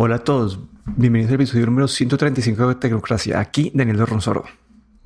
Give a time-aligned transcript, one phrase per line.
[0.00, 0.60] Hola a todos,
[0.94, 3.40] bienvenidos al episodio número 135 de Tecnocracia.
[3.40, 4.44] Aquí Daniel Ronsoro.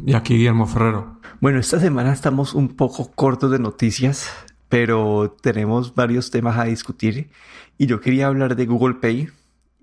[0.04, 1.18] Y aquí Guillermo Ferrero.
[1.40, 4.30] Bueno, esta semana estamos un poco cortos de noticias,
[4.68, 7.30] pero tenemos varios temas a discutir.
[7.78, 9.30] Y yo quería hablar de Google Pay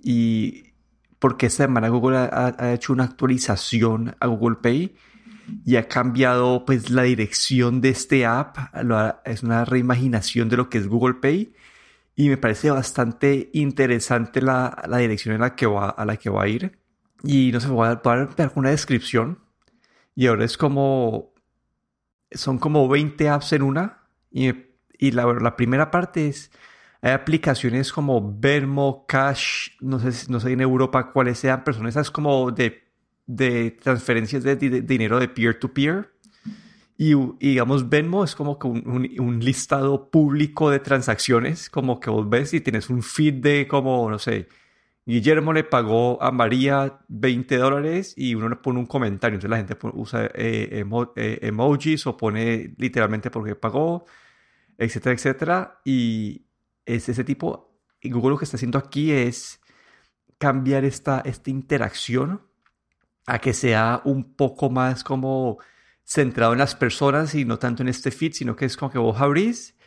[0.04, 0.66] y
[1.18, 4.96] porque esta semana Google ha, hecho una actualización a Google Pay
[5.66, 8.58] y ha cambiado pues la dirección de este app.
[9.26, 11.52] Es una reimaginación de lo que es Google Pay
[12.20, 16.30] y me parece bastante interesante la, la dirección en la que va, a la que
[16.30, 16.78] va a ir.
[17.24, 19.40] Y no sé, voy a, dar una descripción.
[20.16, 21.34] Y ahora es como.
[22.30, 24.04] Son como 20 apps en una.
[24.32, 24.52] Y,
[24.98, 26.52] y la, la, primera parte es.
[27.02, 31.88] Hay aplicaciones como Vermo, Cash, no sé, no sé en Europa cuáles sean, pero son
[31.88, 32.84] esas como de,
[33.28, 36.12] de transferencias de, de dinero de peer-to-peer.
[37.02, 42.54] Y, digamos, Venmo es como que un, listado público de transacciones, como que vos ves
[42.54, 44.50] y tienes un feed de como, no sé,
[45.06, 49.36] Guillermo le pagó a María 20 dólares y uno le pone un comentario.
[49.36, 50.84] Entonces la gente usa eh,
[51.16, 54.04] eh, emojis o pone literalmente porque pagó,
[54.78, 55.82] etcétera, etcétera.
[55.86, 56.48] Y
[56.86, 57.80] es ese tipo.
[58.02, 59.62] Y Google lo que está haciendo aquí es
[60.38, 62.42] cambiar esta, esta interacción
[63.26, 65.60] a que sea un poco más como
[66.10, 68.98] centrado en las personas y no tanto en este feed, sino que es como que
[68.98, 69.78] vos abrís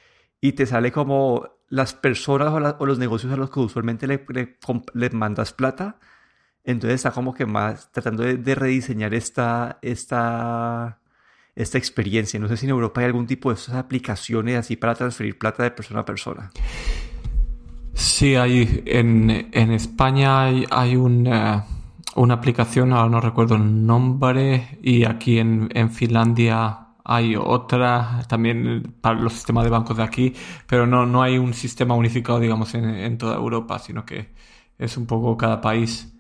[0.41, 4.25] y te sale como las personas o, los negocios a los que usualmente le,
[4.95, 5.98] le, mandas plata.
[6.62, 11.00] Entonces está como que más tratando de, rediseñar esta, esta,
[11.56, 12.39] esta experiencia.
[12.39, 15.65] No sé si en Europa hay algún tipo de esas aplicaciones así para transferir plata
[15.65, 16.53] de persona a persona.
[17.95, 21.27] Sí, hay en, en España hay, hay un...
[21.27, 21.62] Eh,
[22.15, 28.95] una aplicación, ahora no recuerdo el nombre, y aquí en, en Finlandia hay otra también
[29.01, 30.35] para los sistemas de bancos de aquí,
[30.67, 34.33] pero no, no hay un sistema unificado, digamos, en, en, toda Europa, sino que
[34.79, 36.13] es un poco cada país.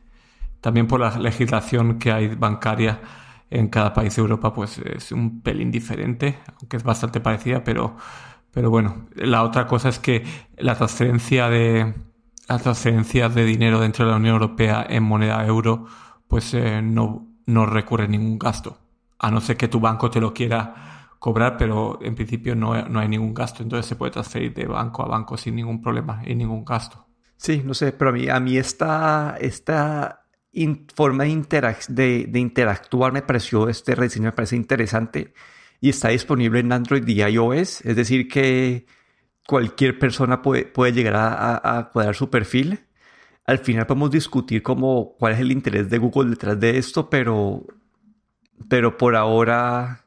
[0.60, 3.00] También por la legislación que hay bancaria
[3.50, 7.96] en cada país de Europa, pues es un pelín diferente, aunque es bastante parecida, pero,
[8.50, 10.24] pero bueno, la otra cosa es que
[10.56, 11.94] la transferencia de,
[12.48, 15.86] las transferencias de dinero dentro de la Unión Europea en moneda euro,
[16.28, 18.78] pues eh, no, no recurre ningún gasto.
[19.18, 22.98] A no ser que tu banco te lo quiera cobrar, pero en principio no, no
[22.98, 23.62] hay ningún gasto.
[23.62, 27.06] Entonces se puede transferir de banco a banco sin ningún problema y ningún gasto.
[27.36, 30.26] Sí, no sé, pero a mí, a mí esta, esta
[30.94, 35.32] forma de, de, de, interactuar me pareció, este rediseño me parece interesante
[35.80, 37.80] y está disponible en Android y iOS.
[37.82, 38.86] Es decir, que
[39.46, 42.80] cualquier persona puede, puede llegar a, a, cuadrar su perfil.
[43.46, 47.66] Al final podemos discutir como cuál es el interés de Google detrás de esto, pero,
[48.68, 50.06] pero por ahora,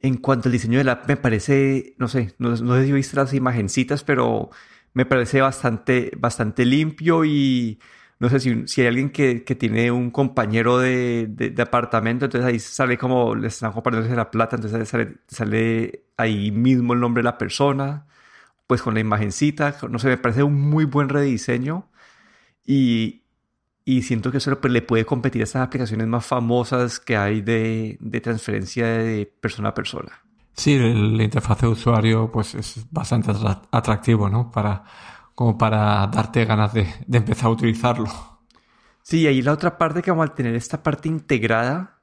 [0.00, 3.16] en cuanto al diseño de la app, me parece, no sé, no, sé si viste
[3.16, 4.50] las imagencitas, pero
[4.94, 7.78] me parece bastante, bastante limpio y
[8.18, 12.48] no sé si, si hay alguien que, que, tiene un compañero de, de, apartamento, entonces
[12.48, 17.20] ahí sale como le están compartiendo la plata, entonces sale, sale ahí mismo el nombre
[17.22, 18.08] de la persona
[18.68, 21.88] pues con la imagencita, no sé, me parece un muy buen rediseño
[22.64, 23.22] y,
[23.84, 27.96] y siento que eso le puede competir a estas aplicaciones más famosas que hay de,
[27.98, 30.12] de transferencia de persona a persona.
[30.52, 33.32] Sí, la interfaz de usuario pues es bastante
[33.70, 34.50] atractivo, ¿no?
[34.50, 34.84] Para,
[35.34, 38.06] como para darte ganas de, de empezar a utilizarlo.
[39.02, 42.00] Sí, ahí la otra parte que vamos a tener esta parte integrada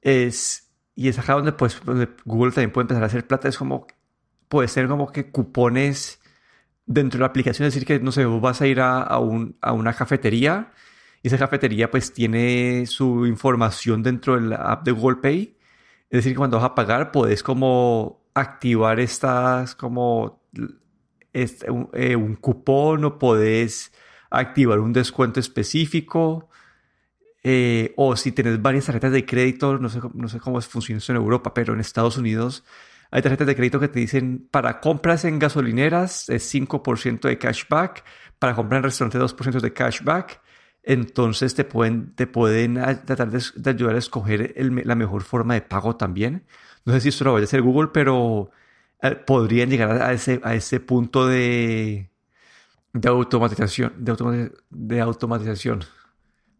[0.00, 3.58] es, y es acá donde, pues, donde Google también puede empezar a hacer plata, es
[3.58, 3.88] como
[4.48, 6.20] puede ser como que cupones
[6.86, 9.18] dentro de la aplicación, es decir, que no sé, vos vas a ir a, a
[9.72, 10.72] una cafetería
[11.24, 15.56] y esa cafetería pues tiene su información dentro de la app de Google Pay.
[16.10, 20.42] Es decir, que cuando vas a pagar puedes como activar estas como
[21.32, 23.90] eh, un, cupón o puedes
[24.28, 26.50] activar un descuento específico.
[27.42, 31.12] Eh, o si tienes varias tarjetas de crédito, no sé, no sé cómo funciona eso
[31.12, 32.64] en Europa, pero en Estados Unidos
[33.14, 38.02] hay tarjetas de crédito que te dicen para compras en gasolineras es 5% de cashback,
[38.40, 40.40] para comprar en restaurantes 2% de cashback.
[40.82, 45.94] Entonces te pueden, te pueden tratar de, ayudar a escoger la mejor forma de pago
[45.94, 46.44] también.
[46.84, 48.50] No sé si esto lo vaya a hacer Google, pero
[49.00, 52.10] eh, podrían llegar a ese, a ese punto de,
[52.92, 53.92] de automatización.
[53.96, 55.84] De, de automatización.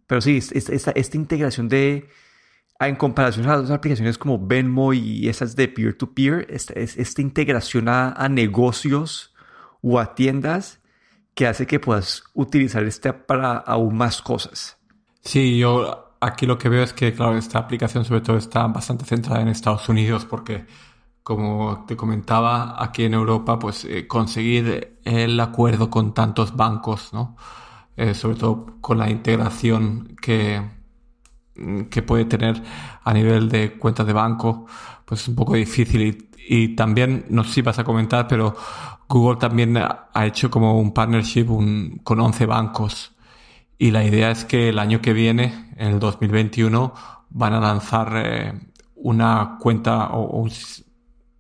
[0.06, 2.08] Pero sí, esta, esta integración de,
[2.88, 8.28] en comparación a las aplicaciones como Venmo y esas de peer-to-peer, esta, esta integración a,
[8.28, 9.34] negocios
[9.82, 10.81] o a tiendas
[11.34, 14.78] que hace que puedas utilizar este para aún más cosas.
[15.22, 19.04] Sí, yo aquí lo que veo es que, claro, esta aplicación sobre todo está bastante
[19.04, 20.66] centrada en Estados Unidos porque,
[21.22, 27.36] como te comentaba, aquí en Europa, pues eh, conseguir el acuerdo con tantos bancos, ¿no?
[27.96, 30.62] eh, sobre todo con la integración que,
[31.91, 32.62] que puede tener
[33.03, 34.67] a nivel de cuentas de banco,
[35.05, 36.29] pues es un poco difícil.
[36.47, 38.55] Y, también, no sé si vas a comentar, pero
[39.09, 41.47] Google también ha hecho como un partnership
[42.03, 43.15] con 11 bancos.
[43.79, 46.93] Y la idea es que el año que viene, en el 2021,
[47.31, 48.53] van a lanzar eh,
[48.97, 50.49] una cuenta o,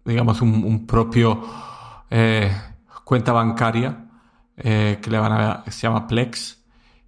[0.04, 1.42] digamos un, propio
[2.10, 2.50] eh,
[3.04, 4.06] cuenta bancaria
[4.56, 6.62] eh, que le van a se llama Plex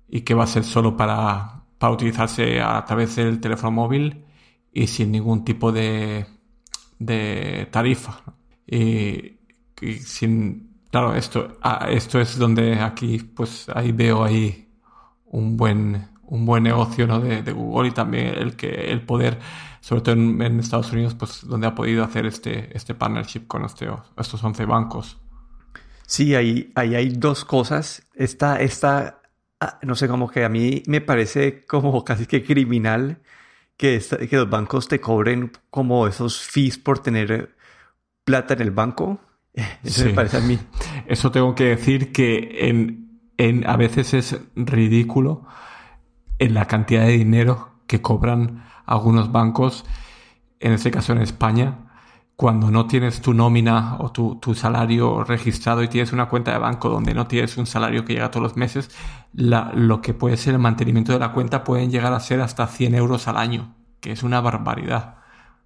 [0.09, 4.25] y que va a ser solo para, para utilizarse a través del teléfono móvil
[4.73, 6.27] y sin ningún tipo de,
[6.99, 8.23] de tarifa.
[8.67, 9.39] Y,
[10.01, 11.59] sin, claro, esto,
[11.89, 14.69] esto es donde aquí, pues ahí veo ahí
[15.27, 17.21] un buen, un buen negocio ¿no?
[17.21, 19.39] de, Google y también el que el poder,
[19.81, 23.89] sobre todo en, Estados Unidos, pues donde ha podido hacer este, este partnership con este,
[24.17, 25.19] estos 11 bancos.
[26.07, 28.07] Sí, ahí, ahí hay dos cosas.
[28.15, 29.21] Esta, esta,
[29.83, 33.21] no sé, como que a mí me parece como casi que criminal
[33.77, 37.57] que, que los bancos te cobren como esos fees por tener
[38.25, 39.21] plata en el banco.
[39.85, 40.59] Eso me parece a mí.
[41.07, 45.47] Eso tengo que decir que en, en, a veces es ridículo
[46.39, 49.85] en la cantidad de dinero que cobran algunos bancos,
[50.61, 51.86] en este caso en España,
[52.37, 56.91] cuando no tienes tu nómina o tu, salario registrado y tienes una cuenta de banco
[56.91, 58.91] donde no tienes un salario que llega todos los meses,
[59.33, 62.95] lo que puede ser el mantenimiento de la cuenta pueden llegar a ser hasta 100
[62.95, 65.17] euros al año, que es una barbaridad.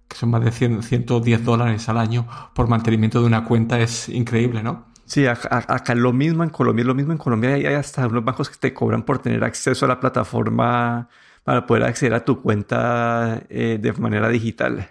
[0.07, 4.63] Que son más de 110 dólares al año por mantenimiento de una cuenta, es increíble,
[4.63, 4.91] ¿no?
[5.05, 7.11] Sí, acá, lo mismo, en Colombia lo mismo.
[7.11, 11.09] En Colombia hay hasta unos bancos que te cobran por tener acceso a la plataforma
[11.43, 14.89] para poder acceder a tu cuenta eh, de manera digital.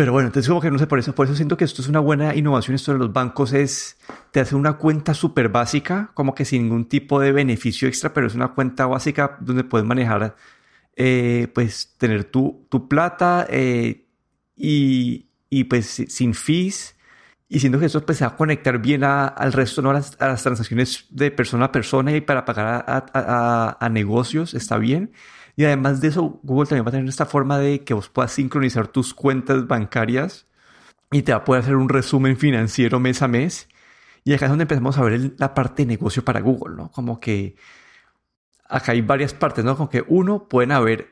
[0.00, 1.88] Pero bueno, entonces como que no sé, por eso, por eso siento que esto es
[1.88, 3.98] una buena innovación, esto de los bancos es,
[4.30, 8.26] te hace una cuenta súper básica, como que sin ningún tipo de beneficio extra, pero
[8.26, 10.36] es una cuenta básica donde puedes manejar,
[10.96, 14.06] eh, pues tener tu, tu plata eh,
[14.56, 16.96] y, y, pues sin fees.
[17.46, 19.90] Y siento que eso pues, se va a conectar bien al resto, ¿no?
[19.90, 24.78] a, las, transacciones de persona a persona y para pagar a, a, a negocios, está
[24.78, 25.12] bien.
[25.60, 28.32] Y además de eso, Google también va a tener esta forma de que vos puedas
[28.32, 30.46] sincronizar tus cuentas bancarias
[31.12, 33.68] y te va a poder hacer un resumen financiero mes a mes.
[34.24, 36.90] Y acá es donde empezamos a ver la parte de negocio para Google, ¿no?
[36.90, 37.56] Como que
[38.70, 39.76] acá hay varias partes, ¿no?
[39.76, 41.10] Como que uno, pueden haber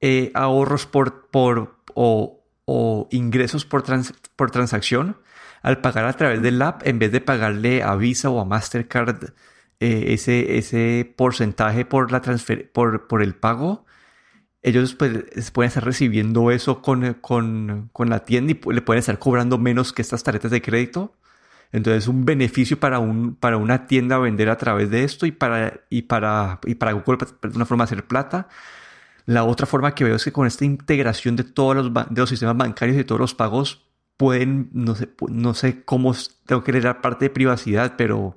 [0.00, 3.84] eh, ahorros por, por o, o ingresos por,
[4.34, 5.18] por transacción
[5.62, 9.34] al pagar a través del app en vez de pagarle a Visa o a Mastercard
[9.80, 13.84] eh, ese, ese porcentaje por, la transfer por, por el pago,
[14.62, 19.18] ellos pues, pueden estar recibiendo eso con, con, con, la tienda y le pueden estar
[19.18, 21.14] cobrando menos que estas tarjetas de crédito.
[21.72, 25.80] Entonces, un beneficio para, un, para una tienda vender a través de esto y para,
[25.90, 28.48] y para, y para Google de una forma de hacer plata.
[29.26, 32.30] La otra forma que veo es que con esta integración de todos los, de los
[32.30, 33.86] sistemas bancarios y todos los pagos,
[34.16, 36.14] pueden, no sé, no sé cómo
[36.46, 38.36] tengo que leer la parte de privacidad, pero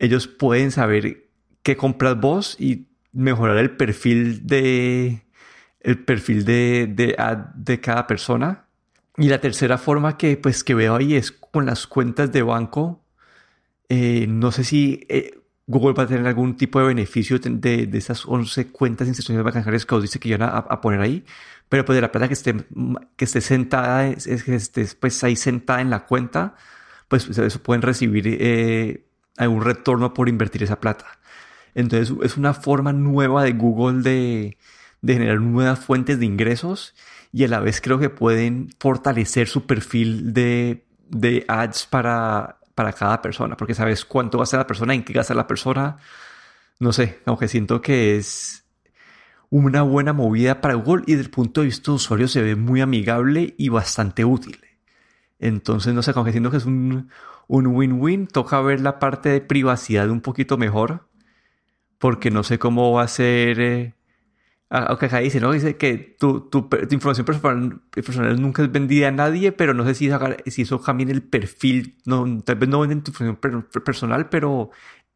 [0.00, 1.28] ellos pueden saber
[1.62, 5.22] qué compras vos y mejorar el perfil de
[5.80, 7.16] el perfil de, de
[7.54, 8.66] de cada persona.
[9.16, 13.04] Y la tercera forma que pues que veo ahí es con las cuentas de banco.
[13.88, 17.98] Eh, no sé si eh, Google va a tener algún tipo de beneficio de, de
[17.98, 21.24] esas 11 cuentas de instituciones bancarias que os dice que iban a, a, poner ahí,
[21.68, 22.54] pero pues de la plata que esté,
[23.16, 26.54] que esté sentada, es, que esté pues ahí sentada en la cuenta,
[27.08, 29.04] pues eso pueden recibir eh,
[29.40, 31.06] algún retorno por invertir esa plata.
[31.74, 34.58] Entonces es una forma nueva de Google de,
[35.04, 36.94] generar nuevas fuentes de ingresos
[37.32, 40.84] y a la vez creo que pueden fortalecer su perfil de,
[41.48, 45.46] ads para, para cada persona, porque sabes cuánto gasta la persona, en qué gasta la
[45.46, 45.96] persona.
[46.78, 48.64] No sé, aunque siento que es
[49.48, 52.56] una buena movida para Google y desde el punto de vista de usuario se ve
[52.56, 54.60] muy amigable y bastante útil.
[55.38, 57.10] Entonces, no sé, aunque siento que es un,
[57.50, 58.28] un win-win.
[58.28, 61.08] Toca ver la parte de privacidad un poquito mejor,
[61.98, 63.60] porque no sé cómo va a ser.
[63.60, 63.94] Eh,
[64.70, 65.50] aunque acá dice, ¿no?
[65.50, 70.08] Dice que tu, tu, información personal, nunca es vendida a nadie, pero no sé si,
[70.46, 71.96] si eso cambia el perfil.
[72.04, 74.70] No, tal vez no venden tu información personal, pero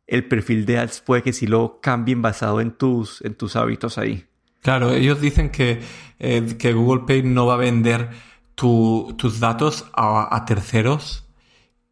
[0.09, 3.97] el perfil de ads puede que sí lo cambien basado en tus, en tus hábitos
[3.97, 4.25] ahí.
[4.61, 5.81] Claro, ellos dicen que,
[6.19, 8.11] eh, que Google Pay no va a vender
[8.57, 11.24] tus datos a terceros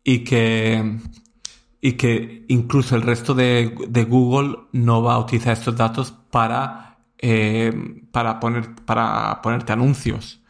[0.04, 0.98] y que,
[1.80, 6.98] y que incluso el resto de, de Google no va a utilizar estos datos para,
[7.18, 7.72] eh,
[8.10, 10.42] para, poner, para ponerte anuncios.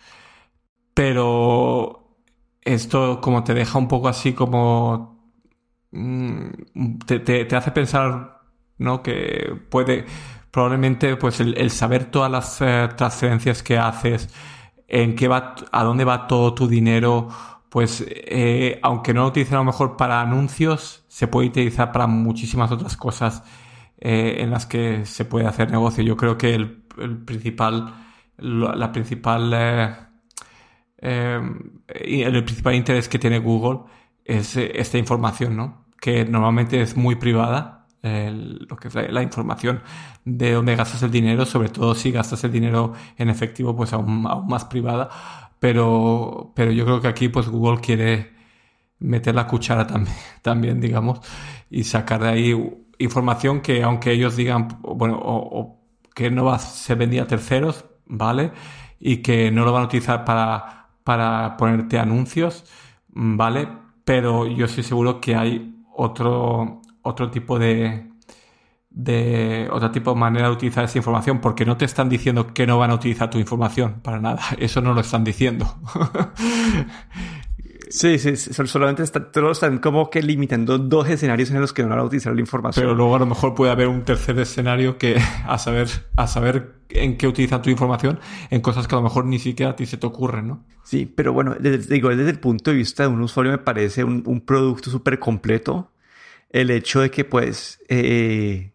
[0.94, 2.18] Pero
[2.62, 5.12] esto como te deja un poco así como...
[5.92, 8.42] Mm, te, te, hace pensar
[8.78, 9.02] ¿no?
[9.02, 10.04] Que puede,
[10.50, 14.28] probablemente, pues el, saber todas las eh, transferencias que haces,
[14.88, 17.28] en qué va, a dónde va todo tu dinero,
[17.72, 22.06] pues eh, aunque no lo utilicen a lo mejor para anuncios, se puede utilizar para
[22.06, 23.42] muchísimas otras cosas
[24.04, 26.02] en las que se puede hacer negocio.
[26.02, 26.82] Yo creo que el,
[27.24, 27.94] principal,
[28.36, 29.54] la principal
[31.02, 31.58] Em,
[32.04, 33.80] y el principal interés que tiene Google
[34.24, 35.86] es eh, esta información, ¿no?
[36.00, 39.82] Que normalmente es muy privada, lo que es la, información
[40.24, 44.22] de dónde gastas el dinero, sobre todo si gastas el dinero en efectivo, pues aún,
[44.22, 45.51] más privada.
[45.62, 48.32] Pero, pero yo creo que aquí, pues Google quiere
[48.98, 51.20] meter la cuchara también, también digamos,
[51.70, 55.78] y sacar de ahí información que aunque ellos digan, bueno, o,
[56.16, 58.50] que no va a ser vendida a terceros, ¿vale?
[58.98, 62.64] Y que no lo van a utilizar para para ponerte anuncios,
[63.08, 63.68] ¿vale?
[64.04, 68.11] Pero yo estoy seguro que hay otro, otro tipo de,
[68.94, 72.66] de otro tipo de manera de utilizar esa información, porque no te están diciendo que
[72.66, 75.66] no van a utilizar tu información, para nada, eso no lo están diciendo.
[77.92, 81.98] Sí, sí, solamente están, están como que limitando dos escenarios en los que no van
[81.98, 82.82] a utilizar la información.
[82.82, 86.72] Pero luego a lo mejor puede haber un tercer escenario que a saber, a saber
[86.88, 88.18] en qué utilizan tu información,
[88.48, 90.64] en cosas que a lo mejor ni siquiera a ti se te ocurren, ¿no?
[90.84, 94.04] Sí, pero bueno, desde, digo, desde el punto de vista de un usuario me parece
[94.04, 95.90] un, producto súper completo.
[96.48, 98.71] El hecho de que pues eh,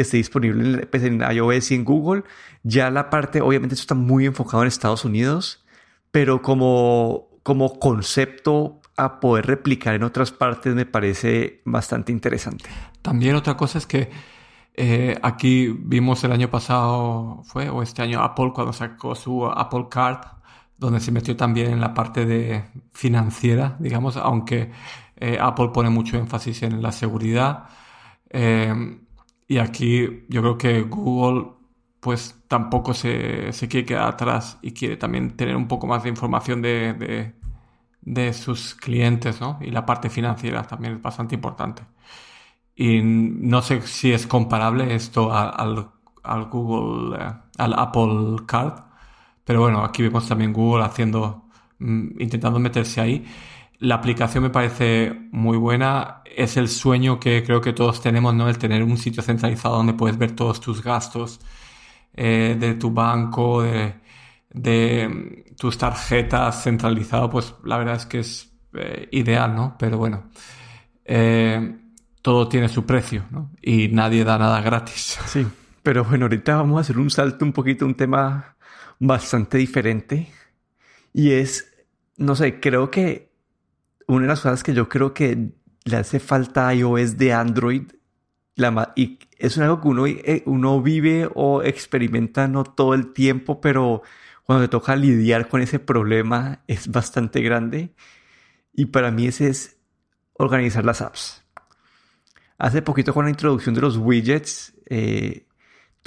[0.00, 2.24] que esté disponible pues, en iOS y en Google.
[2.62, 5.64] Ya la parte, obviamente esto está muy enfocado en Estados Unidos,
[6.10, 12.68] pero como como concepto a poder replicar en otras partes me parece bastante interesante.
[13.02, 14.10] También otra cosa es que
[14.74, 19.86] eh, aquí vimos el año pasado, fue, o este año, Apple cuando sacó su Apple
[19.90, 20.20] Card,
[20.76, 24.70] donde se metió también en la parte de financiera, digamos, aunque
[25.16, 27.68] eh, Apple pone mucho énfasis en la seguridad.
[28.30, 28.72] Eh,
[29.50, 31.48] y aquí yo creo que Google
[31.98, 36.62] pues tampoco se, quiere quedar atrás y quiere también tener un poco más de información
[36.62, 37.34] de,
[38.32, 39.58] sus clientes, ¿no?
[39.60, 41.82] Y la parte financiera también es bastante importante.
[42.76, 45.90] Y no sé si es comparable esto al,
[46.50, 48.84] Google, eh, al Apple Card,
[49.44, 51.48] pero bueno, aquí vemos también Google haciendo,
[51.80, 53.26] mm, intentando meterse ahí.
[53.80, 56.22] La aplicación me parece muy buena.
[56.24, 58.48] Es el sueño que creo que todos tenemos, ¿no?
[58.48, 61.40] El tener un sitio centralizado donde puedes ver todos tus gastos,
[62.14, 68.52] eh, de tu banco, de, mm, tus tarjetas centralizado, pues la verdad es que es
[68.74, 69.76] eh, ideal, ¿no?
[69.78, 70.24] Pero bueno,
[71.04, 71.78] eh,
[72.22, 73.50] todo tiene su precio, ¿no?
[73.62, 75.18] Y nadie da nada gratis.
[75.26, 75.46] Sí,
[75.82, 78.56] pero bueno, ahorita vamos a hacer un salto un poquito, un tema
[78.98, 80.28] bastante diferente.
[81.14, 81.72] Y es,
[82.18, 83.29] no sé, creo que
[84.14, 85.52] una de las cosas que yo creo que
[85.84, 87.84] le hace falta a iOS de Android
[88.94, 94.02] y es algo que uno, eh, uno vive o experimenta no todo el tiempo, pero
[94.44, 97.94] cuando te toca lidiar con ese problema es bastante grande.
[98.72, 99.78] Y para mí ese es
[100.34, 101.42] organizar las apps.
[102.58, 105.46] Hace poquito con la introducción de los widgets, eh,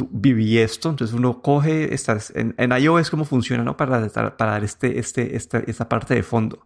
[0.09, 0.89] viví esto.
[0.89, 3.77] Entonces uno coge, estás en, en iOS cómo funciona, ¿no?
[3.77, 6.65] Para, para dar este, este, esta, esta parte de fondo.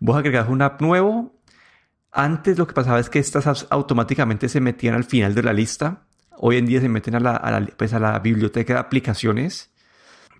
[0.00, 1.38] Vos agregas un app nuevo,
[2.12, 5.52] antes lo que pasaba es que estas apps automáticamente se metían al final de la
[5.52, 6.04] lista.
[6.38, 9.70] Hoy en día se meten a la, pues a la biblioteca de aplicaciones,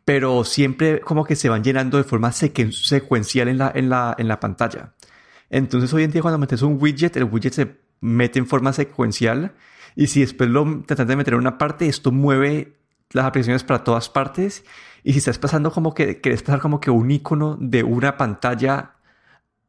[0.05, 4.29] pero siempre como que se van llenando de forma secuencial en la, en, la, en
[4.29, 4.95] la pantalla.
[5.51, 9.55] Entonces hoy en día cuando metes un widget, el widget se mete en forma secuencial
[9.99, 12.77] y si después lo tratas de meter en una parte, esto mueve
[13.11, 14.65] las aplicaciones para todas partes.
[15.03, 18.95] Y si estás pasando como que quieres pasar como que un icono de una pantalla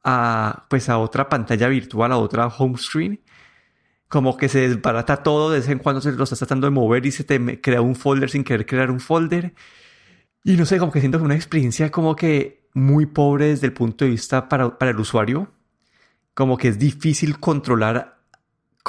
[0.03, 3.21] a, pues a otra pantalla virtual, a otra home screen,
[4.07, 7.07] como que se desbarata todo, de vez en cuando se lo estás tratando de mover
[7.07, 9.55] y se te crea un folder sin querer crear un folder.
[10.43, 13.73] Y no sé, como que siento que una experiencia como que muy pobre desde el
[13.73, 15.51] punto de vista para, para el usuario.
[16.35, 18.18] Como que es difícil controlar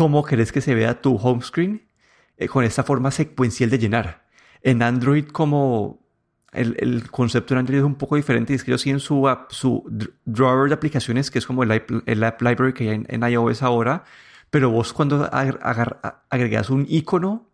[0.00, 1.86] cómo querés que se vea tu home screen
[2.38, 4.24] eh, con esta forma secuencial de llenar.
[4.62, 6.00] En Android como
[6.52, 8.54] el, concepto de Android es un poco diferente.
[8.54, 9.84] Es que ellos tienen su, su
[10.24, 11.70] drawer de aplicaciones, que es como el,
[12.24, 14.04] App Library que hay en, iOS ahora.
[14.48, 15.28] Pero vos cuando
[16.30, 17.50] agregas un icono,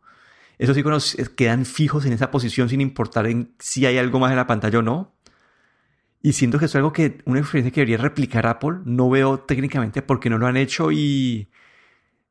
[0.57, 4.37] esos iconos quedan fijos en esa posición sin importar en si hay algo más en
[4.37, 5.17] la pantalla o no.
[6.23, 8.83] Y siento que es algo que, una experiencia que debería replicar Apple.
[8.85, 11.49] No veo técnicamente por qué no lo han hecho y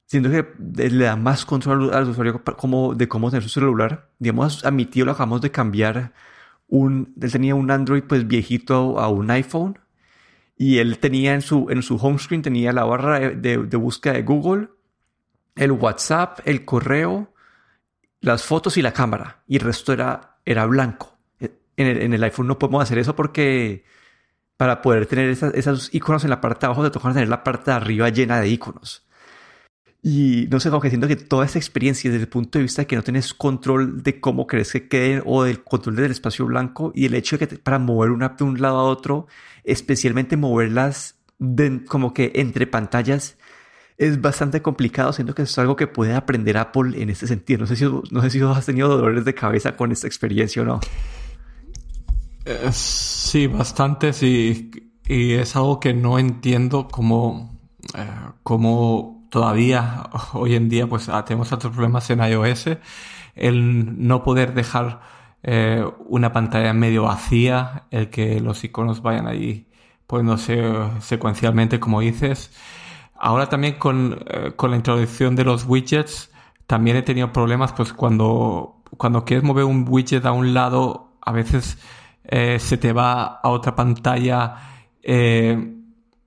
[0.06, 0.46] siento que
[0.90, 4.10] le da más control al usuario como, de cómo tener su celular.
[4.20, 6.14] Digamos, a mi tío lo acabamos de cambiar
[6.68, 9.80] un, él tenía un Android pues viejito a un iPhone
[10.58, 14.14] y él tenía en su, en su home screen tenía la barra de, de búsqueda
[14.14, 14.70] de Google,
[15.56, 17.34] el WhatsApp, el correo,
[18.22, 21.18] las fotos y la cámara y el resto era, era blanco.
[21.40, 23.84] En el, en el iPhone no podemos hacer eso porque
[24.56, 27.72] para poder tener esos iconos en la parte de abajo te toca tener la parte
[27.72, 29.05] de arriba llena de iconos.
[30.08, 32.84] Y no sé, como que siento que toda esta experiencia desde el punto de vista
[32.84, 36.46] de que no tienes control de cómo crees que queden o del control del espacio
[36.46, 39.26] blanco y el hecho de que para mover una de un lado a otro,
[39.64, 41.16] especialmente moverlas
[41.88, 43.40] como que entre pantallas,
[43.98, 45.12] es bastante complicado.
[45.12, 47.62] Siento que es algo que puede aprender Apple en este sentido.
[47.62, 50.66] No sé si, no sé si has tenido dolores de cabeza con esta experiencia o
[50.66, 50.82] no.
[52.46, 54.70] Eh, sí, bastante, sí.
[55.08, 57.60] Y es algo que no entiendo cómo,
[57.98, 58.06] eh,
[58.44, 62.70] cómo todavía hoy en día pues ah, tenemos otros problemas en iOS.
[63.36, 65.02] El no poder dejar
[65.44, 69.68] eh, una pantalla medio vacía, el que los iconos vayan ahí
[70.08, 70.62] poniéndose
[71.02, 72.52] secuencialmente como dices.
[73.18, 74.24] Ahora también con,
[74.56, 76.32] con la introducción de los widgets,
[76.68, 81.32] también he tenido problemas pues cuando, cuando quieres mover un widget a un lado, a
[81.32, 81.78] veces
[82.24, 84.56] eh, se te va a otra pantalla,
[85.04, 85.75] eh,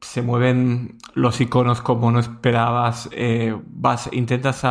[0.01, 4.65] se mueven los iconos como no esperabas, eh, vas, intentas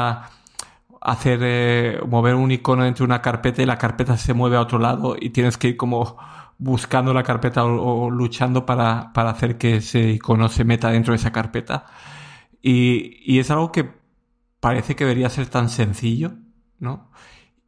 [1.02, 4.80] hacer mover un icono dentro de una carpeta y la carpeta se mueve a otro
[4.80, 6.18] lado y tienes que ir como
[6.58, 11.18] buscando la carpeta o, luchando para, para, hacer que ese icono se meta dentro de
[11.18, 11.86] esa carpeta.
[12.62, 13.90] Y, y, es algo que
[14.60, 16.34] parece que debería ser tan sencillo,
[16.80, 17.12] ¿no?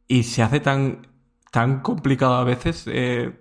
[0.08, 1.06] Y se hace tan,
[1.52, 2.84] tan complicado a veces.
[2.86, 3.39] Eh,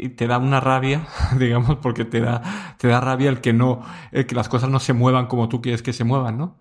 [0.00, 1.06] y te da una rabia,
[1.38, 4.80] digamos, porque te da, te da rabia el que no, el que las cosas no
[4.80, 6.58] se muevan como tú quieres que se muevan, ¿no?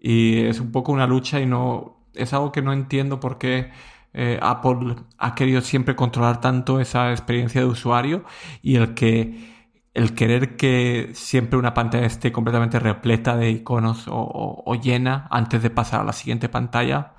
[0.00, 3.70] Y es un poco una lucha y no, es algo que no entiendo por qué
[4.14, 8.24] eh, Apple ha querido siempre controlar tanto esa experiencia de usuario
[8.62, 9.52] y el que,
[9.94, 15.70] el querer que siempre una pantalla esté completamente repleta de iconos o, llena antes de
[15.70, 17.14] pasar a la siguiente pantalla,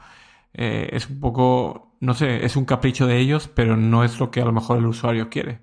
[0.53, 4.31] eh, es un poco no sé, es un capricho de ellos, pero no es lo
[4.31, 5.61] que a lo mejor el usuario quiere.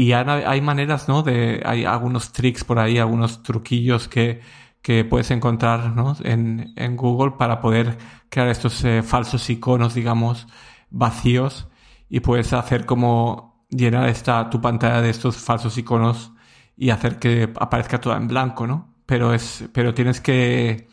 [0.00, 1.24] Y hay, maneras, ¿no?
[1.24, 4.40] De, hay algunos tricks por ahí, algunos truquillos que,
[4.80, 6.16] que puedes encontrar ¿no?
[6.22, 10.46] en, en, Google para poder crear estos eh, falsos iconos, digamos,
[10.90, 11.66] vacíos
[12.08, 16.30] y puedes hacer como llenar esta, tu pantalla de estos falsos iconos
[16.76, 18.94] y hacer que aparezca toda en blanco, ¿no?
[19.04, 20.88] Pero es, pero tienes que,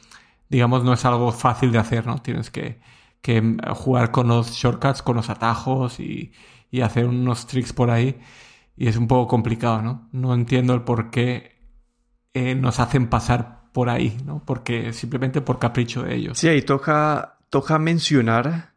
[0.49, 2.23] digamos, no es algo fácil de hacer, ¿no?
[2.23, 2.81] Tienes que,
[3.21, 6.31] que jugar con los shortcuts, con los atajos y,
[6.83, 8.19] hacer unos tricks por ahí.
[8.77, 10.09] Y es un poco complicado, ¿no?
[10.11, 11.55] No entiendo el por qué
[12.33, 14.43] eh, nos hacen pasar por ahí, ¿no?
[14.45, 16.37] Porque simplemente por capricho de ellos.
[16.37, 18.73] Sí, ahí toca, toca mencionar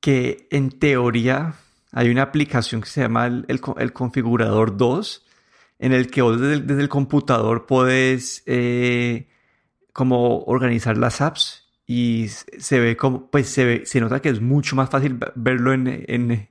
[0.00, 1.54] que en teoría
[1.92, 5.26] hay una aplicación que se llama el, configurador 2,
[5.78, 9.28] en el que vos desde, el computador puedes eh,
[9.92, 14.40] como organizar las apps y se ve como, pues se, ve, se nota que es
[14.40, 16.48] mucho más fácil verlo en,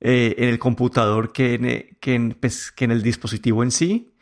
[0.00, 4.14] eh, en el computador que en, que, en, pues, que en el dispositivo en sí,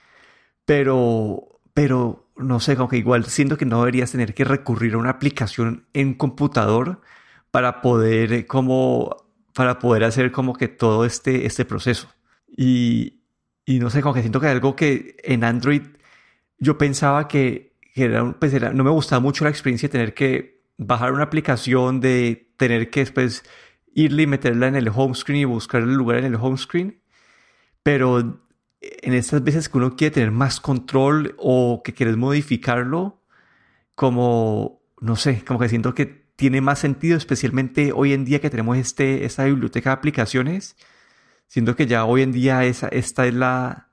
[0.65, 4.99] pero, pero no sé, como que igual siento que no deberías tener que recurrir a
[4.99, 7.01] una aplicación en computador
[7.51, 9.17] para poder eh, como,
[9.55, 12.09] para poder hacer como que todo este, este proceso.
[12.57, 13.21] Y,
[13.67, 15.83] y no sé, como que siento que algo que en Android
[16.59, 17.75] yo pensaba que
[18.39, 22.91] pues no me gustaba mucho la experiencia de tener que bajar una aplicación, de tener
[22.91, 23.45] que después
[23.95, 27.01] irle y meterla en el home screen y buscar el lugar en el home screen.
[27.83, 28.41] Pero
[28.81, 33.23] en estas veces que uno quiere tener más control o que quieres modificarlo,
[33.95, 38.51] como, no sé, como que siento que tiene más sentido, especialmente hoy en día que
[38.51, 40.77] tenemos este, esta biblioteca de aplicaciones.
[41.47, 43.89] Siento que ya hoy en día esa, esta es la,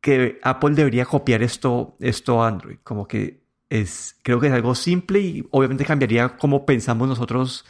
[0.00, 2.78] que Apple debería copiar esto, esto a Android.
[2.82, 7.64] Como que es, creo que es algo simple y obviamente cambiaría cómo pensamos nosotros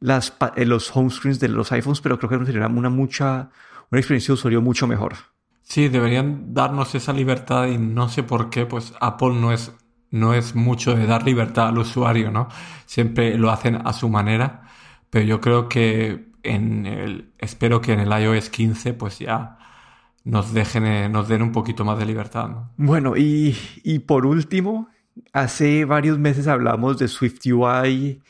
[0.00, 3.50] las, eh, los home screens de los iPhones, pero creo que sería una mucha,
[3.90, 5.14] una experiencia de usuario mucho mejor.
[5.62, 9.72] Sí, deberían darnos esa libertad y no sé por qué, pues Apple no es,
[10.10, 12.48] no es mucho de dar libertad al usuario, ¿no?
[12.86, 14.68] Siempre lo hacen a su manera,
[15.08, 19.56] pero yo creo que en el, espero que en el iOS 15 pues ya
[20.24, 22.50] nos, dejen, eh, nos den un poquito más de libertad.
[22.76, 24.88] Bueno, y, y, por último,
[25.32, 28.22] hace varios meses hablamos de Swift UI.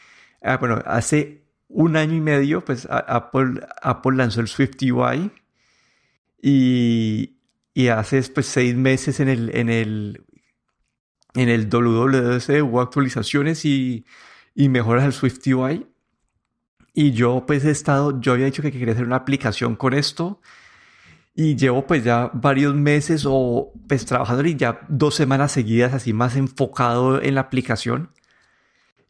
[0.42, 1.43] Ah, bueno, hace
[1.74, 5.30] un año y medio, pues Apple, lanzó el Swift UI.
[6.40, 7.38] Y,
[7.74, 10.24] y hace pues, seis meses en el, en el,
[11.34, 14.06] en el WWDC hubo actualizaciones y,
[14.54, 15.86] y mejoras al Swift UI.
[16.94, 20.40] Y yo pues he estado, yo había dicho que quería hacer una aplicación con esto
[21.34, 26.12] y llevo pues ya varios meses o pues trabajando y ya dos semanas seguidas así
[26.12, 28.10] más enfocado en la aplicación.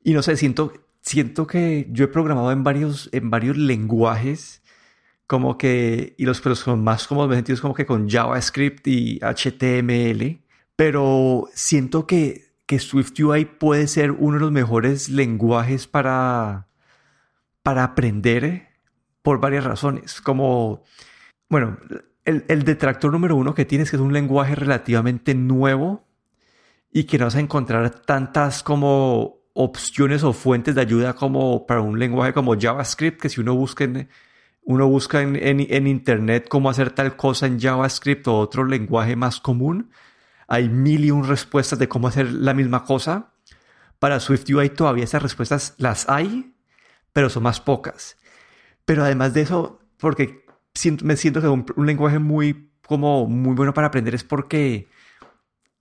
[0.03, 0.73] Y no sé, siento,
[1.05, 4.63] siento que yo he programado en varios, en varios lenguajes,
[5.27, 10.43] como que, y los, pero son más como sentidos como que con JavaScript y HTML,
[10.77, 16.69] pero siento que, que SwiftUI puede ser uno de los mejores lenguajes para,
[17.63, 18.69] para aprender
[19.23, 20.21] por varias razones.
[20.21, 20.83] Como,
[21.49, 21.79] bueno,
[22.25, 26.07] el, el detractor número uno que tienes es que es un lenguaje relativamente nuevo
[26.93, 31.81] y que no vas a encontrar tantas como opciones o fuentes de ayuda como para
[31.81, 34.09] un lenguaje como JavaScript, que si uno busca en,
[34.65, 39.41] uno busca en, en, internet cómo hacer tal cosa en JavaScript o otro lenguaje más
[39.41, 39.91] común,
[40.49, 43.33] hay mil y un respuestas de cómo hacer la misma cosa.
[43.99, 46.55] Para SwiftUI todavía esas respuestas las hay,
[47.13, 48.17] pero son más pocas.
[48.85, 50.45] Pero además de eso, porque
[51.03, 54.89] me siento que un, un lenguaje muy, como muy bueno para aprender es porque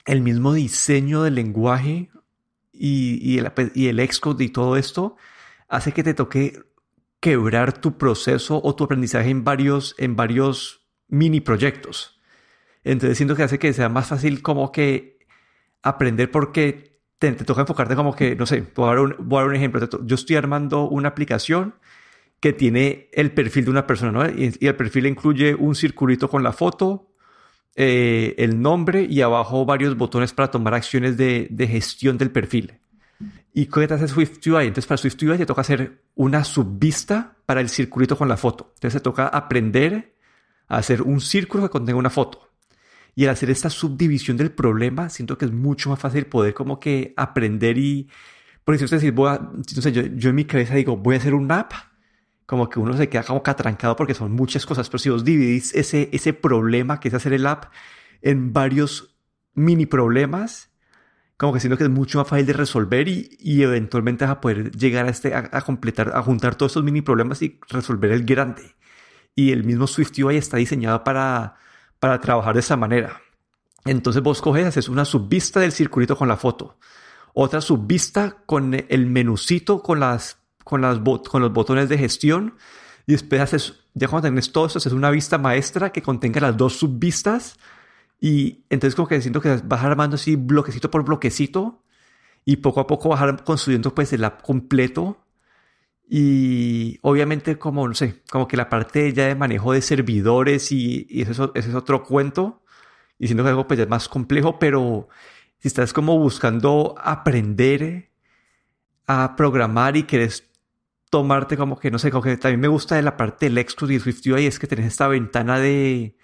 [0.05, 2.11] el mismo diseño del lenguaje
[2.73, 5.15] y, el, y Xcode y todo esto
[5.69, 6.59] hace que te toque
[7.19, 12.19] quebrar tu proceso o tu aprendizaje en varios, en varios mini proyectos.
[12.83, 15.19] Entonces siento que hace que sea más fácil como que
[15.81, 19.41] aprender porque te, toca enfocarte como que, no sé, voy a dar un, voy a
[19.41, 19.87] dar un ejemplo.
[20.03, 21.75] Yo estoy armando una aplicación
[22.39, 24.29] que tiene el perfil de una persona.
[24.29, 27.12] Y, y el perfil incluye un circulito con la foto,
[27.75, 32.73] eh, el nombre y abajo varios botones para tomar acciones de, gestión del perfil.
[33.53, 34.67] ¿Y qué te hace SwiftUI?
[34.67, 38.71] Entonces, para SwiftUI te toca hacer una subvista para el circulito con la foto.
[38.75, 40.15] Entonces, te toca aprender
[40.67, 42.49] a hacer un círculo que contenga una foto.
[43.15, 46.79] Y al hacer esta subdivisión del problema, siento que es mucho más fácil poder como
[46.79, 48.09] que aprender y...
[48.65, 49.51] Si usted dice, voy a,
[49.91, 51.73] yo, yo en mi cabeza digo, voy a hacer un map
[52.45, 55.73] como que uno se queda como catrancado porque son muchas cosas, pero si vos dividís
[55.73, 57.65] ese, ese problema que es hacer el app
[58.21, 59.15] en varios
[59.53, 60.71] mini problemas,
[61.37, 64.41] como que siento que es mucho más fácil de resolver y, y eventualmente vas a
[64.41, 68.25] poder llegar a, este, a, completar, a juntar todos esos mini problemas y resolver el
[68.25, 68.75] grande.
[69.35, 71.55] Y el mismo SwiftUI está diseñado para,
[71.99, 73.21] para trabajar de esa manera.
[73.85, 76.77] Entonces vos coges, haces una subvista del circulito con la foto,
[77.33, 82.55] otra subvista con el menucito con las con, las con los botones de gestión
[83.05, 86.57] y después haces, ya cuando tenés todo esto, haces una vista maestra que contenga las
[86.57, 87.57] dos subvistas
[88.19, 91.83] y entonces como que siento que vas armando así bloquecito por bloquecito
[92.45, 95.17] y poco a poco vas construyendo pues el app completo
[96.09, 101.07] y obviamente como, no sé, como que la parte ya de manejo de servidores y,
[101.09, 102.63] y ese, es otro cuento
[103.19, 105.07] y siento que algo pues ya es más complejo, pero
[105.59, 108.11] si estás como buscando aprender
[109.07, 110.49] a programar y quieres
[111.13, 113.93] tomarte como que, no sé, como que también me gusta de la parte del Xcode
[113.93, 116.17] y SwiftUI es que tenés esta ventana de,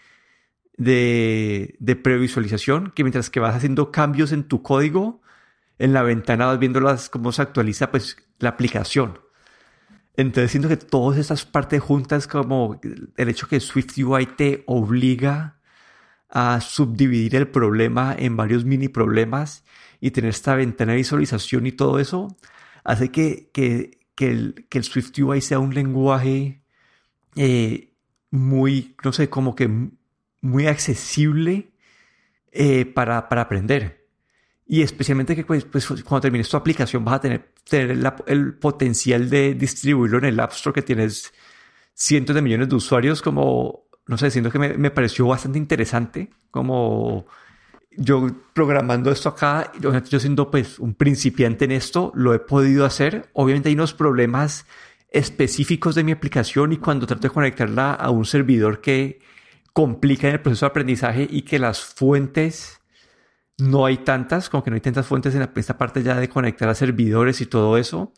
[0.78, 5.22] de, previsualización, que mientras que vas haciendo cambios en tu código,
[5.78, 9.20] en la ventana vas viendo las, cómo se actualiza pues la aplicación.
[10.18, 12.82] Entonces siento que todas estas partes juntas, como
[13.16, 15.60] el hecho que SwiftUI te obliga
[16.30, 19.64] a subdividir el problema en varios mini problemas
[20.02, 22.36] y tener esta ventana de visualización y todo eso,
[22.84, 26.62] hace que que el, que el SwiftUI sea un lenguaje
[27.38, 27.94] eh,
[28.32, 29.70] muy, no sé, como que
[30.42, 31.72] muy accesible
[32.52, 34.10] eh, para, para, aprender.
[34.68, 39.30] Y especialmente que pues, pues, cuando termines tu aplicación vas a tener, tener el potencial
[39.30, 41.32] de distribuirlo en el App Store que tienes
[41.94, 46.30] cientos de millones de usuarios como, no sé, siento que me, me pareció bastante interesante
[46.52, 47.26] como
[47.92, 53.30] yo programando esto acá, yo siendo pues un principiante en esto, lo he podido hacer.
[53.34, 54.66] Obviamente hay unos problemas
[55.12, 59.20] específicos de mi aplicación y cuando trato de conectarla a un servidor que
[59.74, 62.80] complica el proceso de aprendizaje y que las fuentes
[63.58, 66.70] no hay tantas, como que no hay tantas fuentes en esta parte ya de conectar
[66.70, 68.14] a servidores y todo eso.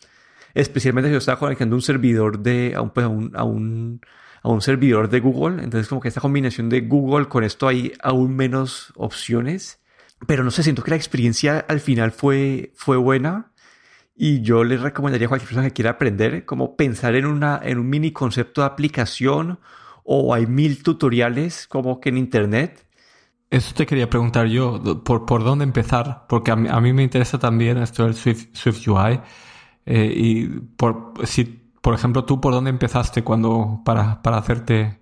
[0.54, 4.02] Especialmente si yo estaba conectando un servidor de, a un, pues, a un
[4.42, 5.64] a un servidor de Google.
[5.64, 9.80] Entonces como que esta combinación de Google con esto hay aún menos opciones.
[10.28, 13.52] Pero no sé, siento que la experiencia al final fue, fue buena.
[14.16, 17.80] Y yo les recomendaría a cualquier persona que quiera aprender como pensar en, una, en
[17.80, 19.60] un mini concepto de aplicación
[20.04, 22.86] o hay mil tutoriales como que en internet.
[23.50, 26.26] Eso te quería preguntar yo, ¿por, por dónde empezar?
[26.30, 29.20] Porque a mí, me interesa también esto del Swift, Swift UI.
[29.86, 35.02] Eh, y por, si por ejemplo, ¿tú por dónde empezaste cuando para, para hacerte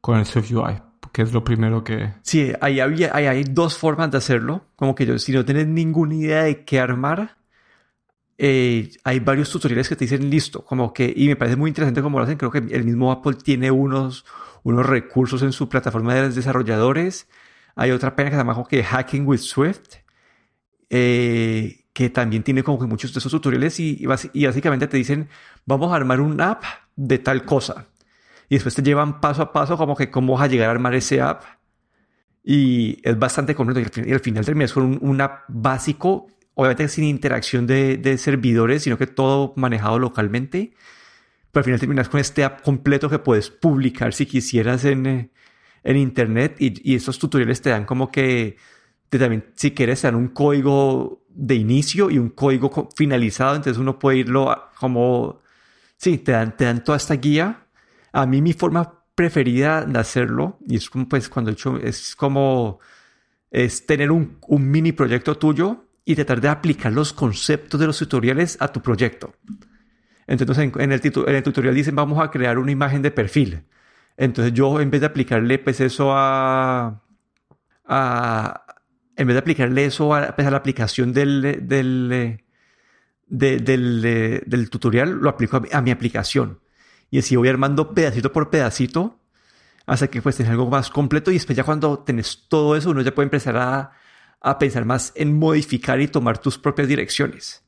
[0.00, 0.82] con el SwiftUI?
[1.12, 2.14] ¿Qué es lo primero que...?
[2.22, 4.66] Sí, ahí había, hay dos formas de hacerlo.
[4.76, 7.36] Como que yo, si no tienes ninguna idea de qué armar,
[8.38, 10.64] eh, hay varios tutoriales que te dicen listo.
[10.64, 12.38] Como que, y me parece muy interesante cómo lo hacen.
[12.38, 14.24] Creo que el mismo Apple tiene unos,
[14.62, 17.28] unos recursos en su plataforma de desarrolladores.
[17.74, 19.96] Hay otra pena que se llama como que Hacking with Swift,
[20.90, 23.98] eh, que también tiene como que muchos de esos tutoriales y,
[24.32, 25.28] y básicamente te dicen,
[25.66, 26.62] vamos a armar un app
[26.96, 27.86] de tal cosa.
[28.48, 30.94] Y después te llevan paso a paso como que cómo vas a llegar a armar
[30.94, 31.44] ese app.
[32.42, 34.00] Y es bastante completo.
[34.04, 38.98] Y al, final terminas con un, app básico, obviamente sin interacción de, de, servidores, sino
[38.98, 40.72] que todo manejado localmente.
[41.52, 45.30] Pero al final terminas con este app completo que puedes publicar si quisieras en, eh,
[45.84, 46.56] en Internet.
[46.58, 48.56] Y, y estos tutoriales te dan como que
[49.18, 53.56] también, si quieres, dan un código de inicio y un código finalizado.
[53.56, 55.40] Entonces uno puede irlo como,
[55.96, 57.66] sí, te dan, te dan toda esta guía.
[58.12, 62.16] A mí mi forma preferida de hacerlo, y es como, pues, cuando he hecho, es
[62.16, 62.80] como,
[63.50, 68.56] es tener un, mini proyecto tuyo y tratar de aplicar los conceptos de los tutoriales
[68.60, 69.34] a tu proyecto.
[70.26, 73.64] Entonces, en, el, en el tutorial dicen, vamos a crear una imagen de perfil.
[74.16, 77.02] Entonces, yo en vez de aplicarle, pues, eso a,
[77.84, 78.64] a
[79.20, 82.40] en vez de aplicarle eso a, pues, la aplicación del, del,
[83.28, 86.60] del, tutorial, lo aplico a, mi aplicación.
[87.10, 89.20] Y así voy armando pedacito por pedacito
[89.84, 93.14] hasta que pues algo más completo y después ya cuando tenés todo eso uno ya
[93.14, 93.92] puede empezar a,
[94.40, 97.62] a pensar más en modificar y tomar tus propias direcciones.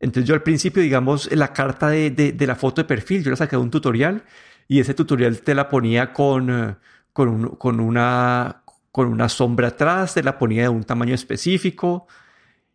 [0.00, 3.36] Entonces yo al principio, digamos, la carta de, de, la foto de perfil, yo la
[3.36, 4.24] saqué de un tutorial
[4.68, 6.76] y ese tutorial te la ponía con, eh,
[7.12, 8.61] con, con, una,
[8.92, 12.06] con una sombra atrás, te la ponía de un tamaño específico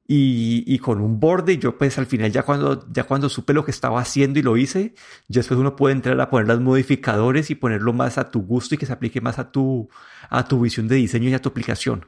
[0.08, 1.54] y, y, con un borde.
[1.54, 4.42] Y yo pues al final ya cuando, ya cuando supe lo que estaba haciendo y
[4.42, 4.96] lo hice,
[5.28, 8.76] ya después uno puede entrar a poner los modificadores y ponerlo más a tu gusto
[8.76, 9.90] y que se aplique más a tu,
[10.30, 12.08] a tu visión de diseño y a tu aplicación.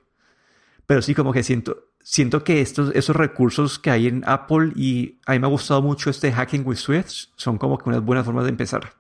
[0.88, 5.20] Pero sí como que siento, siento que estos, esos recursos que hay en Apple y
[5.28, 8.26] a mí me ha gustado mucho este Hacking with Swift son como que unas buenas
[8.26, 8.99] formas de empezar.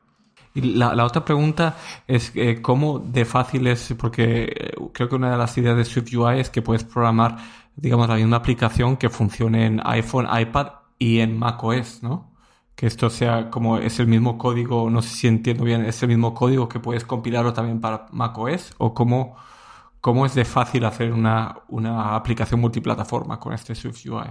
[0.59, 5.31] Y la, otra pregunta es eh, cómo de fácil es, porque eh, creo que una
[5.31, 7.37] de las ideas de Swift UI es que puedes programar,
[7.75, 10.67] digamos, la misma aplicación que funcione en iPhone, iPad
[10.97, 12.35] y en macOS, ¿no?
[12.75, 16.09] Que esto sea como es el mismo código, no sé si entiendo bien, es el
[16.09, 19.37] mismo código que puedes compilarlo también para macOS o cómo,
[20.01, 24.29] cómo es de fácil hacer una, una aplicación multiplataforma con este Swift UI.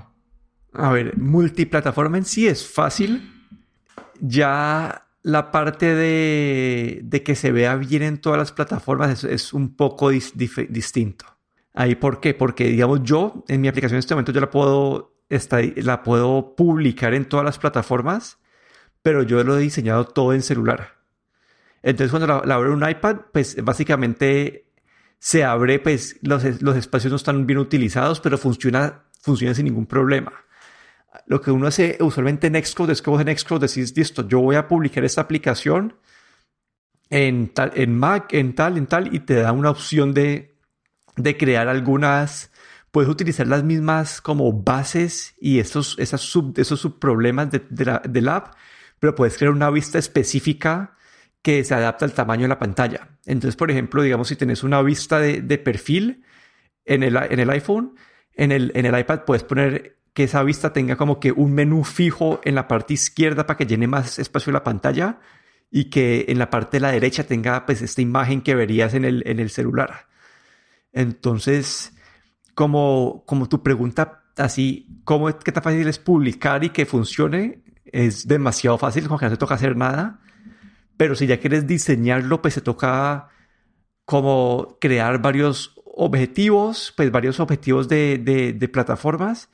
[0.75, 3.35] A ver, multiplataforma en sí es fácil.
[4.21, 9.77] Ya la parte de, de, que se vea bien en todas las plataformas es, un
[9.77, 11.27] poco distinto.
[11.75, 12.35] Ahí, ¿por qué?
[12.35, 15.15] Porque, digamos, yo en mi aplicación en este momento yo la puedo,
[15.77, 18.39] la puedo publicar en todas las plataformas,
[19.03, 20.99] pero yo lo he diseñado todo en celular.
[21.83, 24.67] Entonces, cuando la, abro en un iPad, pues básicamente
[25.19, 29.87] se abre, pues los, los espacios no están bien utilizados, pero funciona, funciona sin ningún
[29.87, 30.33] problema
[31.27, 34.41] lo que uno hace usualmente en Xcode es que vos en Xcode decís, listo, yo
[34.41, 35.95] voy a publicar esta aplicación
[37.11, 40.57] en, tal, en Mac, en tal, en tal, y te da una opción de,
[41.17, 42.51] de crear algunas,
[42.91, 46.23] puedes utilizar las mismas como bases y estos, esos
[46.81, 48.55] subproblemas de, de la, del app,
[48.99, 50.97] pero puedes crear una vista específica
[51.43, 53.09] que se adapta al tamaño de la pantalla.
[53.25, 56.25] Entonces, por ejemplo, digamos, si tienes una vista de, de perfil
[56.85, 57.95] en el, en el iPhone,
[58.35, 61.85] en el, en el iPad puedes poner que esa vista tenga como que un menú
[61.85, 65.21] fijo en la parte izquierda para que llene más espacio la pantalla
[65.71, 69.05] y que en la parte de la derecha tenga pues esta imagen que verías en
[69.05, 70.09] el, en el celular.
[70.93, 71.97] Entonces,
[72.57, 77.63] como, como tu pregunta así, ¿cómo, ¿qué tan fácil es publicar y que funcione?
[77.85, 80.19] Es demasiado fácil, como que no se toca hacer nada.
[80.97, 83.29] Pero si ya quieres diseñarlo, pues se toca
[84.05, 89.49] como crear varios objetivos, pues varios objetivos de, de plataformas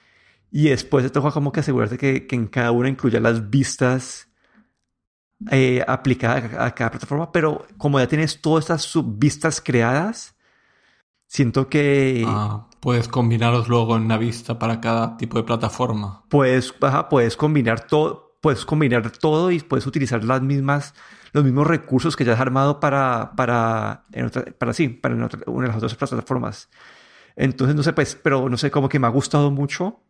[0.56, 4.28] y después te toca como que asegurarte que, que en cada una incluya las vistas
[5.50, 10.36] eh, aplicadas a, cada plataforma, pero como ya tienes todas estas subvistas creadas,
[11.26, 12.22] siento que...
[12.24, 16.22] Ah, puedes combinarlos luego en una vista para cada tipo de plataforma.
[16.28, 16.72] Puedes,
[17.10, 20.94] puedes combinar todo, puedes combinar todo y puedes utilizar las mismas,
[21.32, 24.04] los mismos recursos que ya has armado para, para,
[24.56, 25.26] para sí, para una
[25.66, 26.70] de las otras plataformas.
[27.34, 30.04] Entonces, no sé, pues, pero no sé, como que me ha gustado mucho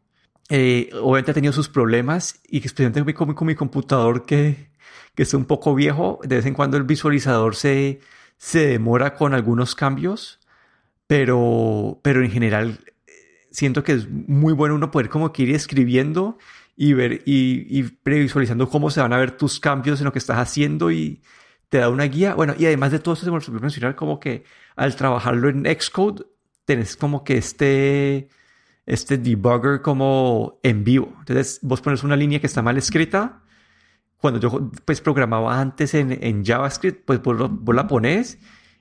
[0.49, 4.71] eh, obviamente ha tenido sus problemas y especialmente con mi, con mi computador que,
[5.15, 8.01] que es un poco viejo, de vez en cuando el visualizador se,
[8.37, 10.41] se demora con algunos cambios,
[11.07, 13.13] pero, pero en general eh,
[13.51, 16.39] siento que es muy bueno uno poder como que ir escribiendo
[16.77, 20.19] y ver y, y previsualizando cómo se van a ver tus cambios en lo que
[20.19, 21.23] estás haciendo y
[21.69, 22.35] te da una guía.
[22.35, 24.45] Bueno, y además de todo eso, se me olvidó mencionar como que
[24.77, 26.25] al trabajarlo en Xcode,
[26.65, 28.29] tenés como que este
[28.87, 31.15] este debugger como en vivo.
[31.21, 33.43] Entonces, vos pones una línea que está mal escrita.
[34.19, 38.39] Cuando yo pues programaba antes en, en JavaScript, pues vos, la pones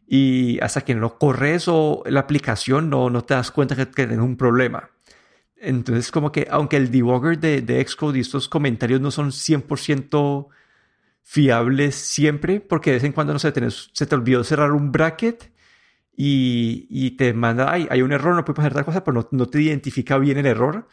[0.08, 4.08] y hasta que no corres o la aplicación no, no te das cuenta que, que
[4.08, 4.90] tienes un problema.
[5.58, 10.48] Entonces, como que aunque el debugger de, de Xcode y estos comentarios no son 100%
[11.22, 13.54] fiables siempre, porque de vez en cuando no sé,
[13.94, 15.53] se te olvidó cerrar un bracket
[16.16, 19.28] y, y te manda, ay, hay un error, no puedes hacer tal cosa, pero no,
[19.32, 20.88] no, te identifica bien el error,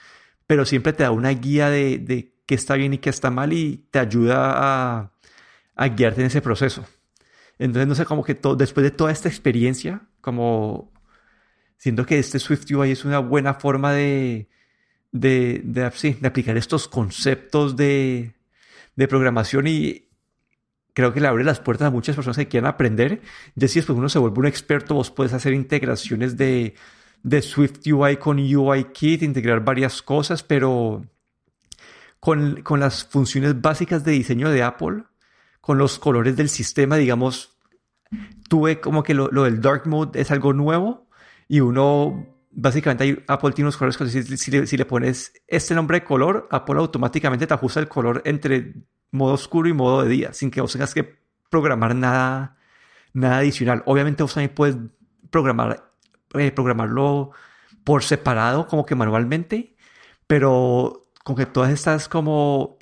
[0.46, 3.52] pero siempre te da una guía de, de qué está bien y qué está mal
[3.52, 5.12] y te ayuda a,
[5.76, 6.87] a guiarte en ese proceso.
[7.59, 10.92] Entonces, no sé, como que todo, después de toda esta experiencia, como
[11.76, 14.48] siento que este Swift UI es una buena forma de,
[15.12, 18.35] de, de, sí, de aplicar estos conceptos de,
[18.96, 20.09] de programación y,
[21.00, 23.22] creo que le abre las puertas a muchas personas que quieran aprender.
[23.54, 26.74] Ya si después uno se vuelve un experto, vos puedes hacer integraciones de,
[27.22, 31.02] de Swift UI con UI Kit, integrar varias cosas, pero
[32.18, 35.04] con, con, las funciones básicas de diseño de Apple,
[35.62, 37.58] con los colores del sistema, digamos,
[38.48, 41.08] tuve como que lo, lo del Dark Mode es algo nuevo
[41.48, 46.00] y uno, básicamente Apple tiene unos colores, si, si, le, si le pones este nombre
[46.00, 48.74] de color, Apple automáticamente te ajusta el color entre
[49.10, 51.18] modo oscuro y modo de día, sin que vos tengas que
[51.50, 52.56] programar nada,
[53.12, 53.82] nada adicional.
[53.86, 54.76] Obviamente vos también puedes
[55.30, 55.92] programar,
[56.34, 57.32] eh, programarlo
[57.84, 59.76] por separado, como que manualmente,
[60.26, 62.78] pero con que todas estas como,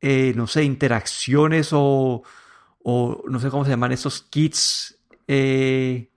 [0.00, 2.22] eh, no sé, interacciones o,
[2.82, 6.10] o, no sé cómo se llaman estos kits eh,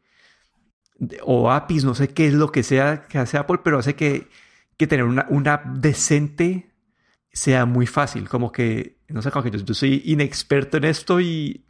[1.24, 4.30] o APIs, no sé qué es lo que sea que hace Apple, pero hace que,
[4.78, 6.72] que tener una, una app decente
[7.32, 11.64] sea muy fácil, como que, no sé, como que yo, soy inexperto en esto y,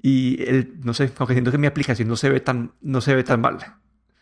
[0.00, 3.00] y el, no sé, como que siento que mi aplicación no se ve tan, no
[3.00, 3.58] se ve tan mal.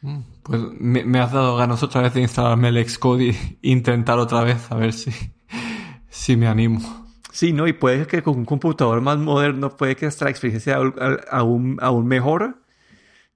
[0.00, 4.42] Mm, pues me, has dado ganas otra vez de instalarme el Xcode e intentar otra
[4.42, 5.10] vez a ver si,
[6.08, 6.80] si me animo.
[7.30, 7.68] Sí, ¿no?
[7.68, 10.92] Y puede que con un computador más moderno puede que esta experiencia sea
[11.30, 12.62] aún, aún mejor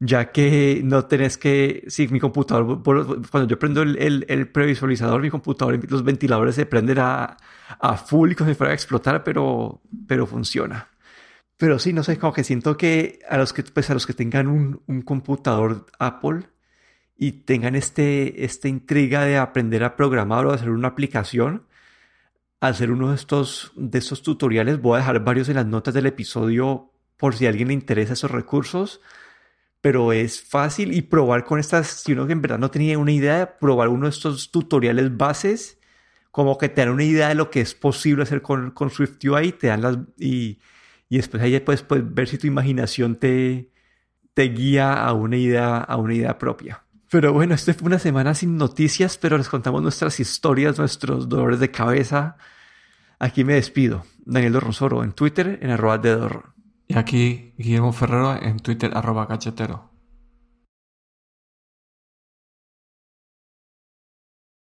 [0.01, 5.31] ya que no tenés que, si mi computador, cuando yo prendo el, el, previsualizador, mi
[5.31, 7.37] computador, los ventiladores se prenden a,
[7.79, 10.89] a full y como si fuera a explotar, pero, pero funciona.
[11.59, 14.15] Pero sí, no sé, como que siento que a los que, pues a los que
[14.15, 16.49] tengan un, un computador Apple
[17.19, 21.67] y tengan este, esta intriga de aprender a programar o hacer una aplicación,
[22.61, 26.07] hacer uno de estos, de estos tutoriales, voy a dejar varios en las notas del
[26.07, 29.03] episodio por si a alguien le interesa esos recursos
[29.81, 33.59] pero es fácil y probar con estas, si uno en verdad no tenía una idea,
[33.59, 35.79] probar uno de estos tutoriales bases,
[36.31, 39.53] como que te dan una idea de lo que es posible hacer con, con SwiftUI
[39.53, 40.59] te dan las, y,
[41.09, 43.71] y después ahí puedes, puedes ver si tu imaginación te,
[44.35, 46.85] te guía a una idea, a una idea propia.
[47.11, 51.59] Pero bueno, esta fue una semana sin noticias, pero les contamos nuestras historias, nuestros dolores
[51.59, 52.37] de cabeza.
[53.19, 54.05] Aquí me despido.
[54.25, 56.17] Daniel Dorronsoro en Twitter, en arroba de
[56.91, 59.90] y aquí Guillermo Ferrero en Twitter arroba cachetero.